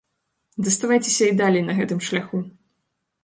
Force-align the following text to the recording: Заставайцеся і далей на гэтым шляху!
Заставайцеся 0.67 1.27
і 1.33 1.35
далей 1.43 1.63
на 1.67 1.77
гэтым 1.79 1.99
шляху! 2.09 2.37